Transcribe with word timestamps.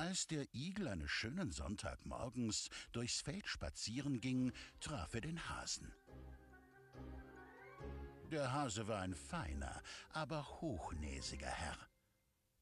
Als 0.00 0.26
der 0.26 0.46
Igel 0.54 0.88
eines 0.88 1.10
schönen 1.10 1.52
Sonntagmorgens 1.52 2.70
durchs 2.90 3.20
Feld 3.20 3.46
spazieren 3.46 4.22
ging, 4.22 4.50
traf 4.80 5.12
er 5.12 5.20
den 5.20 5.50
Hasen. 5.50 5.92
Der 8.30 8.50
Hase 8.50 8.88
war 8.88 9.02
ein 9.02 9.14
feiner, 9.14 9.82
aber 10.08 10.62
hochnäsiger 10.62 11.50
Herr. 11.50 11.76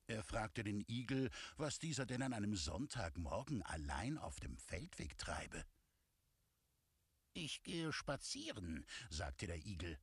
Er 0.09 0.25
fragte 0.25 0.65
den 0.65 0.81
Igel, 0.89 1.31
was 1.57 1.79
dieser 1.79 2.07
denn 2.07 2.23
an 2.23 2.33
einem 2.33 2.57
Sonntagmorgen 2.57 3.63
allein 3.63 4.19
auf 4.19 4.41
dem 4.41 4.57
Feldweg 4.57 5.17
treibe. 5.17 5.65
Ich 7.35 7.63
gehe 7.63 7.93
spazieren, 7.93 8.85
sagte 9.11 9.47
der 9.47 9.65
Igel. 9.65 9.97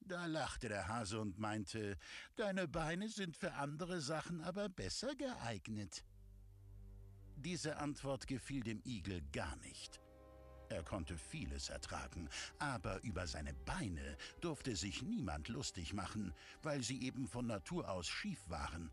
Da 0.00 0.26
lachte 0.26 0.68
der 0.68 0.88
Hase 0.88 1.20
und 1.20 1.38
meinte, 1.38 1.96
Deine 2.34 2.66
Beine 2.66 3.08
sind 3.10 3.36
für 3.36 3.52
andere 3.52 4.00
Sachen 4.00 4.40
aber 4.40 4.68
besser 4.68 5.14
geeignet. 5.14 6.04
Diese 7.44 7.76
Antwort 7.76 8.26
gefiel 8.26 8.62
dem 8.62 8.80
Igel 8.86 9.20
gar 9.32 9.54
nicht. 9.56 10.00
Er 10.70 10.82
konnte 10.82 11.18
vieles 11.18 11.68
ertragen, 11.68 12.30
aber 12.58 13.02
über 13.02 13.26
seine 13.26 13.52
Beine 13.52 14.16
durfte 14.40 14.74
sich 14.74 15.02
niemand 15.02 15.48
lustig 15.48 15.92
machen, 15.92 16.32
weil 16.62 16.82
sie 16.82 17.02
eben 17.02 17.28
von 17.28 17.46
Natur 17.46 17.90
aus 17.90 18.08
schief 18.08 18.48
waren. 18.48 18.90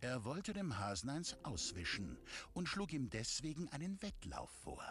Er 0.00 0.24
wollte 0.24 0.52
dem 0.52 0.78
Hasen 0.78 1.08
eins 1.08 1.34
auswischen 1.44 2.18
und 2.52 2.68
schlug 2.68 2.92
ihm 2.92 3.08
deswegen 3.08 3.68
einen 3.70 4.00
Wettlauf 4.02 4.50
vor. 4.50 4.84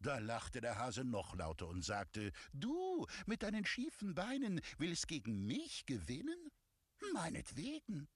Da 0.00 0.18
lachte 0.18 0.60
der 0.60 0.76
Hase 0.76 1.04
noch 1.04 1.36
lauter 1.36 1.68
und 1.68 1.84
sagte, 1.84 2.32
Du 2.52 3.06
mit 3.26 3.44
deinen 3.44 3.64
schiefen 3.64 4.14
Beinen 4.14 4.60
willst 4.78 5.06
gegen 5.06 5.46
mich 5.46 5.86
gewinnen? 5.86 6.50
Meinetwegen. 7.12 8.08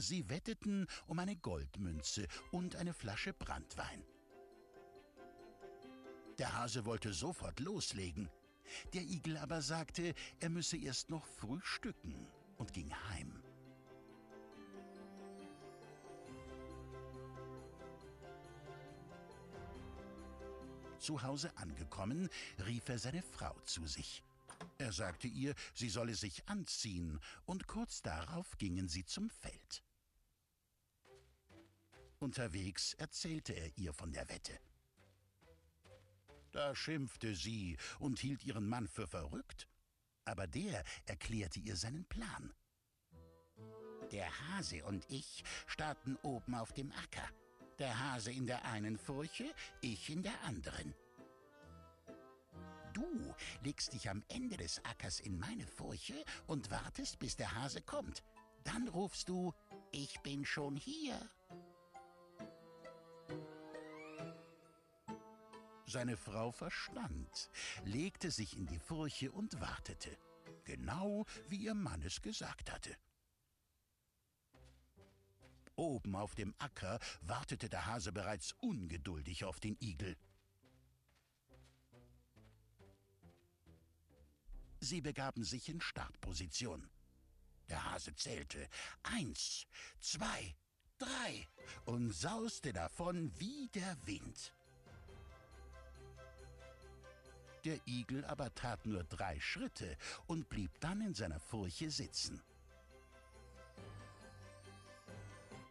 Sie 0.00 0.28
wetteten 0.30 0.86
um 1.06 1.18
eine 1.18 1.36
Goldmünze 1.36 2.26
und 2.52 2.74
eine 2.76 2.94
Flasche 2.94 3.34
Brandwein. 3.34 4.02
Der 6.38 6.54
Hase 6.54 6.86
wollte 6.86 7.12
sofort 7.12 7.60
loslegen. 7.60 8.30
Der 8.94 9.02
Igel 9.02 9.36
aber 9.36 9.60
sagte, 9.60 10.14
er 10.40 10.48
müsse 10.48 10.78
erst 10.78 11.10
noch 11.10 11.26
frühstücken 11.26 12.26
und 12.56 12.72
ging 12.72 12.90
heim. 13.10 13.42
Zu 20.98 21.22
Hause 21.22 21.54
angekommen, 21.56 22.30
rief 22.66 22.88
er 22.88 22.98
seine 22.98 23.22
Frau 23.22 23.54
zu 23.64 23.86
sich. 23.86 24.22
Er 24.78 24.92
sagte 24.92 25.28
ihr, 25.28 25.54
sie 25.74 25.90
solle 25.90 26.14
sich 26.14 26.48
anziehen, 26.48 27.20
und 27.44 27.66
kurz 27.66 28.00
darauf 28.00 28.56
gingen 28.56 28.88
sie 28.88 29.04
zum 29.04 29.28
Feld. 29.28 29.82
Unterwegs 32.20 32.92
erzählte 32.94 33.54
er 33.54 33.78
ihr 33.78 33.94
von 33.94 34.12
der 34.12 34.28
Wette. 34.28 34.52
Da 36.52 36.74
schimpfte 36.74 37.34
sie 37.34 37.78
und 37.98 38.18
hielt 38.18 38.44
ihren 38.44 38.68
Mann 38.68 38.86
für 38.88 39.06
verrückt, 39.06 39.66
aber 40.26 40.46
der 40.46 40.84
erklärte 41.06 41.60
ihr 41.60 41.76
seinen 41.76 42.04
Plan. 42.04 42.52
Der 44.12 44.28
Hase 44.48 44.84
und 44.84 45.06
ich 45.08 45.44
starten 45.66 46.18
oben 46.22 46.54
auf 46.54 46.72
dem 46.74 46.92
Acker. 46.92 47.26
Der 47.78 47.98
Hase 47.98 48.32
in 48.32 48.46
der 48.46 48.66
einen 48.66 48.98
Furche, 48.98 49.54
ich 49.80 50.10
in 50.10 50.22
der 50.22 50.38
anderen. 50.42 50.94
Du 52.92 53.34
legst 53.62 53.94
dich 53.94 54.10
am 54.10 54.22
Ende 54.28 54.58
des 54.58 54.84
Ackers 54.84 55.20
in 55.20 55.38
meine 55.38 55.66
Furche 55.66 56.22
und 56.46 56.70
wartest, 56.70 57.18
bis 57.18 57.36
der 57.36 57.54
Hase 57.54 57.80
kommt. 57.80 58.22
Dann 58.64 58.88
rufst 58.88 59.30
du, 59.30 59.54
ich 59.90 60.20
bin 60.20 60.44
schon 60.44 60.76
hier. 60.76 61.18
Seine 65.90 66.16
Frau 66.16 66.52
verstand, 66.52 67.50
legte 67.84 68.30
sich 68.30 68.56
in 68.56 68.64
die 68.68 68.78
Furche 68.78 69.32
und 69.32 69.60
wartete, 69.60 70.16
genau 70.62 71.26
wie 71.48 71.56
ihr 71.56 71.74
Mann 71.74 72.00
es 72.02 72.22
gesagt 72.22 72.70
hatte. 72.70 72.96
Oben 75.74 76.14
auf 76.14 76.36
dem 76.36 76.54
Acker 76.58 77.00
wartete 77.22 77.68
der 77.68 77.86
Hase 77.86 78.12
bereits 78.12 78.52
ungeduldig 78.60 79.44
auf 79.44 79.58
den 79.58 79.76
Igel. 79.80 80.16
Sie 84.78 85.00
begaben 85.00 85.42
sich 85.42 85.68
in 85.68 85.80
Startposition. 85.80 86.88
Der 87.68 87.82
Hase 87.90 88.14
zählte 88.14 88.68
eins, 89.02 89.66
zwei, 89.98 90.54
drei 90.98 91.48
und 91.84 92.12
sauste 92.12 92.72
davon 92.72 93.32
wie 93.40 93.68
der 93.74 93.96
Wind. 94.06 94.52
Der 97.70 97.86
Igel 97.86 98.24
aber 98.24 98.52
tat 98.52 98.84
nur 98.84 99.04
drei 99.04 99.38
Schritte 99.38 99.96
und 100.26 100.48
blieb 100.48 100.72
dann 100.80 101.00
in 101.02 101.14
seiner 101.14 101.38
Furche 101.38 101.88
sitzen. 101.88 102.42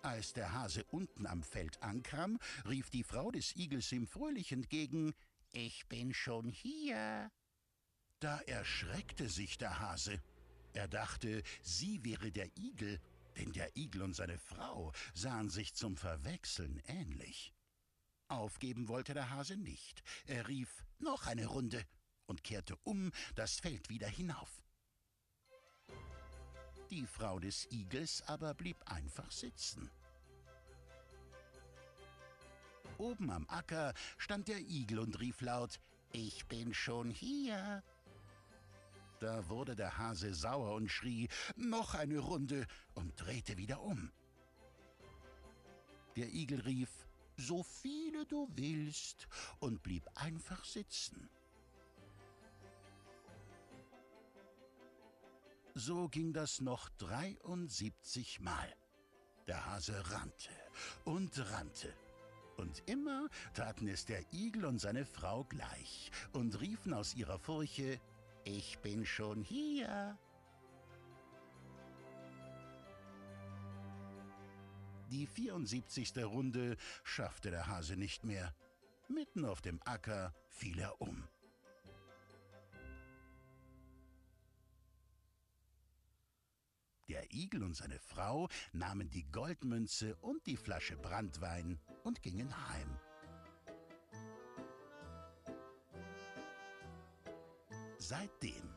Als 0.01 0.31
der 0.31 0.53
Hase 0.53 0.85
unten 0.91 1.27
am 1.27 1.43
Feld 1.43 1.83
ankam, 1.83 2.39
rief 2.69 2.89
die 2.89 3.03
Frau 3.03 3.31
des 3.31 3.53
Igels 3.57 3.91
ihm 3.91 4.07
fröhlich 4.07 4.53
entgegen 4.53 5.13
Ich 5.51 5.89
bin 5.89 6.13
schon 6.13 6.47
hier. 6.47 7.29
Da 8.21 8.39
erschreckte 8.47 9.27
sich 9.27 9.57
der 9.57 9.81
Hase. 9.81 10.21
Er 10.71 10.87
dachte, 10.87 11.43
sie 11.61 12.01
wäre 12.05 12.31
der 12.31 12.47
Igel, 12.57 13.01
denn 13.35 13.51
der 13.51 13.75
Igel 13.75 14.03
und 14.03 14.13
seine 14.13 14.37
Frau 14.37 14.93
sahen 15.13 15.49
sich 15.49 15.73
zum 15.73 15.97
Verwechseln 15.97 16.81
ähnlich. 16.87 17.53
Aufgeben 18.29 18.87
wollte 18.87 19.13
der 19.13 19.31
Hase 19.31 19.57
nicht. 19.57 20.03
Er 20.25 20.47
rief 20.47 20.85
noch 20.99 21.25
eine 21.25 21.47
Runde 21.47 21.83
und 22.27 22.43
kehrte 22.43 22.75
um 22.83 23.11
das 23.35 23.59
Feld 23.59 23.89
wieder 23.89 24.07
hinauf. 24.07 24.63
Die 26.91 27.05
Frau 27.05 27.39
des 27.39 27.67
Igels 27.71 28.23
aber 28.27 28.53
blieb 28.53 28.77
einfach 28.85 29.31
sitzen. 29.31 29.89
Oben 32.97 33.29
am 33.31 33.47
Acker 33.47 33.93
stand 34.17 34.47
der 34.47 34.59
Igel 34.59 34.99
und 34.99 35.19
rief 35.19 35.41
laut 35.41 35.79
Ich 36.11 36.45
bin 36.47 36.73
schon 36.73 37.09
hier. 37.09 37.83
Da 39.19 39.47
wurde 39.49 39.75
der 39.75 39.97
Hase 39.97 40.33
sauer 40.33 40.75
und 40.75 40.89
schrie 40.89 41.29
Noch 41.55 41.93
eine 41.93 42.19
Runde 42.19 42.67
und 42.93 43.19
drehte 43.19 43.57
wieder 43.57 43.81
um. 43.81 44.11
Der 46.15 46.27
Igel 46.33 46.61
rief 46.61 46.89
so 47.39 47.63
viele 47.63 48.25
du 48.25 48.47
willst, 48.55 49.27
und 49.59 49.81
blieb 49.81 50.07
einfach 50.15 50.63
sitzen. 50.65 51.29
So 55.75 56.09
ging 56.09 56.33
das 56.33 56.61
noch 56.61 56.89
73 56.97 58.41
Mal. 58.41 58.75
Der 59.47 59.65
Hase 59.65 60.11
rannte 60.11 60.51
und 61.05 61.39
rannte. 61.51 61.93
Und 62.57 62.83
immer 62.87 63.29
taten 63.53 63.87
es 63.87 64.05
der 64.05 64.21
Igel 64.33 64.65
und 64.65 64.79
seine 64.79 65.05
Frau 65.05 65.45
gleich 65.45 66.11
und 66.33 66.59
riefen 66.59 66.93
aus 66.93 67.15
ihrer 67.15 67.39
Furche, 67.39 67.99
Ich 68.43 68.79
bin 68.79 69.05
schon 69.05 69.41
hier. 69.41 70.17
Die 75.11 75.25
74. 75.25 76.23
Runde 76.23 76.77
schaffte 77.03 77.49
der 77.49 77.65
Hase 77.65 77.95
nicht 77.95 78.23
mehr. 78.23 78.53
Mitten 79.07 79.43
auf 79.43 79.59
dem 79.59 79.81
Acker 79.83 80.35
fiel 80.49 80.77
er 80.77 81.01
um. 81.01 81.27
Der 87.07 87.33
Igel 87.33 87.63
und 87.63 87.75
seine 87.75 87.97
Frau 87.97 88.49
nahmen 88.71 89.09
die 89.09 89.23
Goldmünze 89.31 90.15
und 90.17 90.45
die 90.45 90.57
Flasche 90.57 90.95
Brandwein 90.95 91.79
und 92.03 92.21
gingen 92.21 92.55
heim. 92.69 92.99
Seitdem 97.97 98.75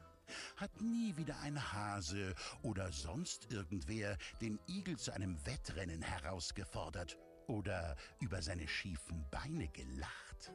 hat 0.62 0.81
nie 0.81 1.17
wieder 1.17 1.41
ein 1.41 1.73
Hase 1.73 2.37
oder 2.62 2.93
sonst 2.93 3.50
irgendwer 3.50 4.17
den 4.41 4.61
Igel 4.69 4.97
zu 4.97 5.12
einem 5.12 5.44
Wettrennen 5.44 6.00
herausgefordert 6.00 7.19
oder 7.49 7.97
über 8.20 8.41
seine 8.43 8.69
schiefen 8.69 9.26
Beine 9.29 9.67
gelacht. 9.69 10.53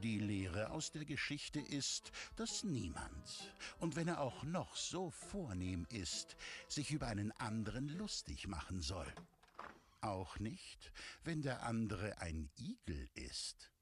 Die 0.00 0.20
Lehre 0.20 0.70
aus 0.70 0.92
der 0.92 1.04
Geschichte 1.04 1.58
ist, 1.58 2.12
dass 2.36 2.62
niemand, 2.62 3.52
und 3.80 3.96
wenn 3.96 4.06
er 4.06 4.20
auch 4.20 4.44
noch 4.44 4.76
so 4.76 5.10
vornehm 5.10 5.86
ist, 5.90 6.36
sich 6.68 6.92
über 6.92 7.08
einen 7.08 7.32
anderen 7.32 7.88
lustig 7.88 8.46
machen 8.46 8.80
soll. 8.80 9.12
Auch 10.02 10.38
nicht, 10.38 10.92
wenn 11.24 11.42
der 11.42 11.64
andere 11.64 12.18
ein 12.20 12.48
Igel 12.58 13.08
ist. 13.14 13.72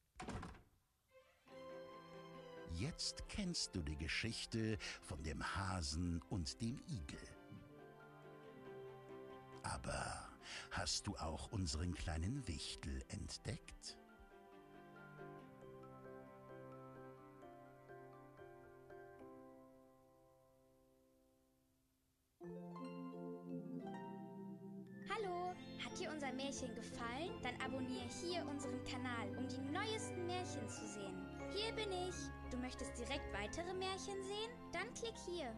Jetzt 2.73 3.29
kennst 3.29 3.75
du 3.75 3.83
die 3.83 3.97
Geschichte 3.97 4.79
von 5.01 5.23
dem 5.23 5.43
Hasen 5.57 6.23
und 6.29 6.61
dem 6.61 6.81
Igel. 6.89 7.19
Aber 9.63 10.29
hast 10.71 11.07
du 11.07 11.17
auch 11.17 11.51
unseren 11.53 11.95
kleinen 11.95 12.47
Wichtel 12.47 13.03
entdeckt? 13.09 13.97
Hallo, 25.09 25.55
hat 25.85 25.99
dir 25.99 26.11
unser 26.11 26.33
Märchen 26.33 26.75
gefallen? 26.75 27.41
Dann 27.43 27.61
abonniere 27.61 28.09
hier 28.23 28.47
unseren 28.47 28.83
Kanal, 28.85 29.37
um 29.37 29.49
die 29.49 29.61
neuesten 29.73 30.27
Märchen 30.27 30.69
zu 30.69 30.87
sehen. 30.87 31.36
Hier 31.55 31.73
bin 31.75 31.93
ich. 31.93 32.15
Du 32.51 32.57
möchtest 32.59 32.99
direkt 32.99 33.33
weitere 33.33 33.73
Märchen 33.75 34.23
sehen? 34.25 34.51
Dann 34.73 34.93
klick 34.95 35.15
hier. 35.27 35.55